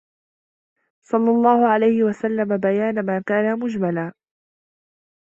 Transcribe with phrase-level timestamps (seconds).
[1.01, 4.13] صَلَّى اللَّهُ عَلَيْهِ وَسَلَّمَ بَيَانَ مَا كَانَ مُجْمَلًا